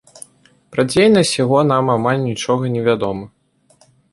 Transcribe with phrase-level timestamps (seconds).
[0.75, 3.25] Пра дзейнасць яго нам амаль нічога не вядома.